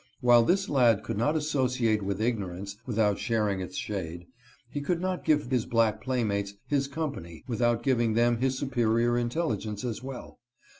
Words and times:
While 0.19 0.41
this 0.43 0.67
lad 0.67 1.03
could 1.03 1.19
not 1.19 1.35
associate 1.35 2.01
with 2.01 2.19
ignorance 2.19 2.75
without 2.87 3.19
shar 3.19 3.47
ing 3.51 3.59
its 3.59 3.77
shade, 3.77 4.25
he 4.67 4.81
could 4.81 4.99
not 4.99 5.23
give 5.23 5.51
his 5.51 5.67
black 5.67 6.01
playmates 6.01 6.55
his 6.65 6.87
company 6.87 7.43
without 7.47 7.83
giving 7.83 8.15
them 8.15 8.37
his 8.39 8.57
superior 8.57 9.15
intelligence 9.15 9.83
as 9.83 10.01
well. 10.01 10.39